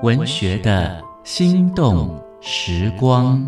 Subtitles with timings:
[0.00, 3.44] 文学的心动时光。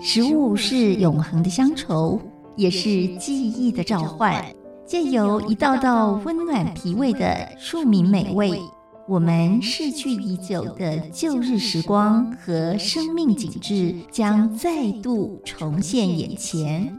[0.00, 2.18] 食物是永恒的乡愁，
[2.56, 4.42] 也是记忆的召唤。
[4.86, 8.58] 借由一道道温暖脾胃的庶民美味，
[9.06, 16.98] 我们逝去已久的旧日时光和生命景致将再度重现眼前。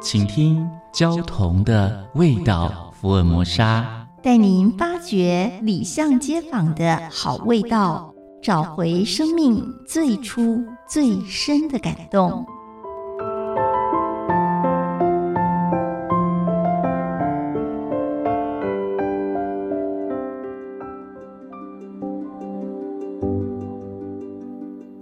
[0.00, 8.14] 请听焦桐的味道福尔摩沙，带您发掘里巷街坊的好味道。
[8.42, 12.46] 找回生命最初最深的感动。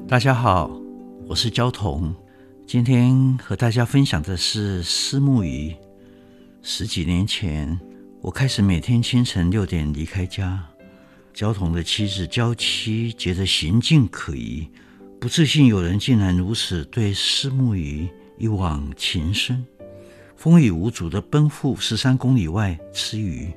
[0.08, 0.68] 大家好，
[1.28, 2.12] 我是焦桐，
[2.66, 5.72] 今天和大家分享的是思慕鱼。
[6.60, 7.78] 十几年前，
[8.22, 10.64] 我开始每天清晨六点离开家。
[11.34, 14.70] 焦桐的妻子娇妻觉得行径可疑，
[15.20, 19.66] 不自信有人竟然如此对思慕鱼一往情深，
[20.36, 23.52] 风雨无阻地奔赴十三公里外吃鱼。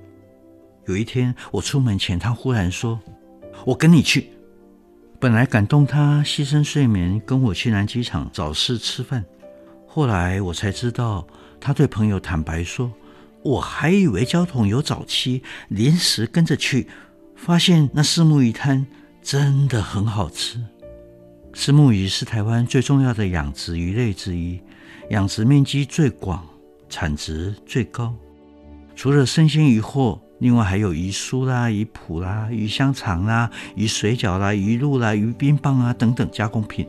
[0.87, 2.99] 有一天我出门前，他忽然说
[3.67, 4.31] ：“我跟你去。”
[5.21, 9.23] 本来感动他牺牲睡眠跟我去南机场找事吃饭，
[9.85, 11.27] 后来我才知道，
[11.59, 12.91] 他对朋友坦白说
[13.45, 16.87] ：“我还以为焦桶有早期，临时跟着去。”
[17.37, 18.87] 发现那四目鱼摊
[19.21, 20.59] 真的很好吃。
[21.53, 24.59] 四目鱼是台湾最重要的养殖鱼类之一，
[25.11, 26.43] 养殖面积最广，
[26.89, 28.15] 产值最高。
[28.95, 36.87] 除了生鲜鱼货，另外还有鱼酥啦、鱼脯啦、鱼香肠啦、鱼水饺啦、鱼露啦、鱼冰棒啊等等加工品。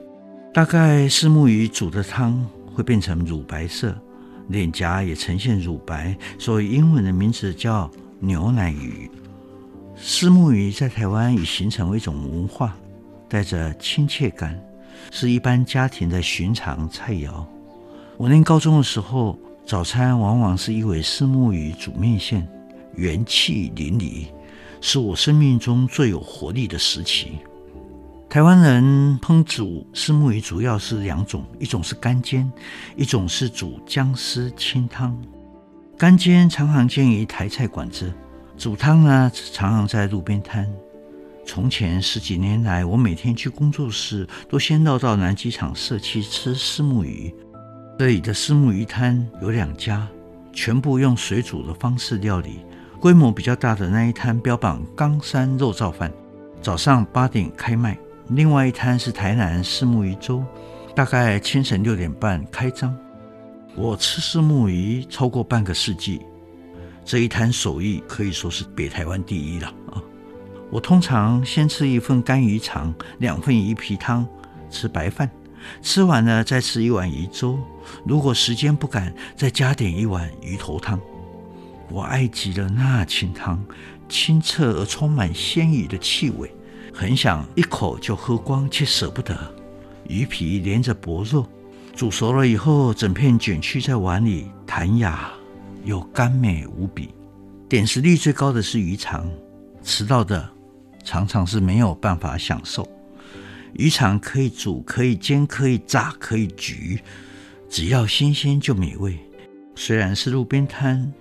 [0.55, 3.95] 大概四目鱼煮的汤会变成乳白色，
[4.49, 9.11] 脸颊也呈现乳白，所以英文的名字叫牛奶鱼。
[9.97, 12.77] 虱目鱼在台湾已形成为一种文化，
[13.29, 14.59] 带着亲切感，
[15.11, 17.45] 是一般家庭的寻常菜肴。
[18.17, 22.47] 我念高中的时候，早餐往往是一尾虱目鱼煮面线，
[22.95, 24.27] 元气淋漓，
[24.81, 27.39] 是我生命中最有活力的时期。
[28.37, 32.53] 台湾人烹煮虱目鱼主要是两种，一种是干煎，
[32.95, 35.17] 一种是煮姜丝清汤。
[35.97, 38.13] 干煎常常见于台菜馆子。
[38.59, 40.71] 煮汤呢，常常在路边摊。
[41.47, 47.35] 从前十几年来，我每天去工作室，都先绕到南机场社区吃虱目鱼。
[47.99, 50.07] 这里的虱目鱼摊有两家，
[50.53, 52.61] 全部用水煮的方式料理。
[53.01, 56.13] 规模比较大的那一摊标榜冈山肉燥饭，
[56.61, 57.97] 早上八点开卖；
[58.29, 60.45] 另外一摊是台南虱目鱼粥，
[60.97, 62.95] 大概清晨六点半开张。
[63.77, 66.21] 我吃虱目鱼超过半个世纪。
[67.05, 70.03] 这一摊手艺可以说是北台湾第一了啊！
[70.71, 74.27] 我通常先吃一份干鱼肠，两份鱼皮汤，
[74.71, 75.31] 吃白饭，
[75.81, 77.57] 吃完了再吃一碗鱼粥。
[78.05, 81.01] 如果时间不赶，再加点一碗鱼头汤。
[81.89, 83.65] 我爱极了那清汤，
[84.09, 86.51] 清澈而充满鲜鱼的气味，
[86.97, 89.39] 很想一口就喝光，却舍不得。
[90.09, 91.47] 鱼皮连着薄肉，
[91.95, 95.31] 煮熟了以后，整片卷曲在碗里，弹牙。
[95.85, 97.11] 又甘美无比，
[97.69, 99.31] 点食率最高的是鱼肠，
[99.85, 100.49] 迟到的
[101.05, 102.89] 常常是没有办法享受。
[103.75, 106.99] 鱼肠可以煮，可以煎，可以炸，可以焗，
[107.69, 109.19] 只要新鲜就美味。
[109.75, 111.13] 虽然是路边摊，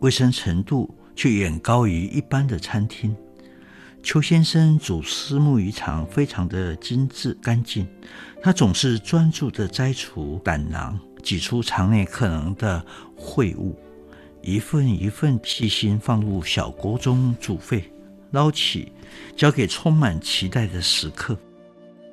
[0.00, 3.14] 卫生程度却远高于一般的餐厅。
[4.02, 7.86] 邱先生煮丝木鱼肠非常的精致干净，
[8.42, 12.84] 他总是专注地摘除胆囊，挤出肠内可能的
[13.16, 13.78] 秽物。
[14.42, 17.92] 一份一份细心放入小锅中煮沸，
[18.30, 18.90] 捞起，
[19.36, 21.36] 交给充满期待的食客。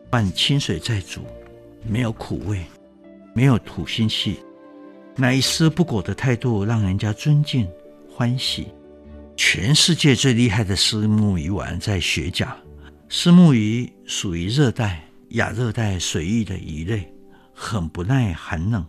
[0.10, 1.22] 半清水再煮，
[1.88, 2.66] 没有苦味，
[3.34, 4.40] 没有吐腥气，
[5.16, 7.68] 那一丝不苟的态度让人家尊敬
[8.14, 8.68] 欢喜。
[9.38, 12.58] 全世界最厉害的虱目鱼丸在雪甲。
[13.08, 17.08] 虱目鱼属于热带、亚热带水域的鱼类，
[17.54, 18.86] 很不耐寒冷。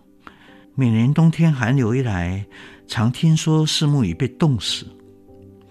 [0.74, 2.44] 每年冬天寒流一来，
[2.86, 4.86] 常听说虱目鱼被冻死，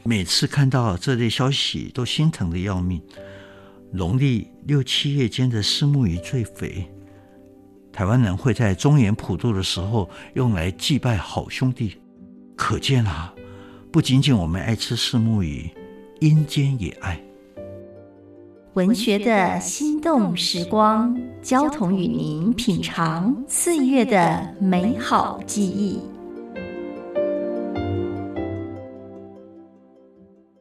[0.03, 3.01] 每次看到这类消息都心疼得要命。
[3.91, 6.87] 农历六七月间的虱目鱼最肥，
[7.91, 11.99] 台湾人会在中元普渡的时候用来祭拜好兄弟。
[12.55, 13.33] 可见啊，
[13.97, 15.67] 不仅仅我们爱吃四目鱼，
[16.19, 17.19] 阴间也爱。
[18.75, 25.99] 文学的心动时光，交同与您品尝岁月的美好记忆。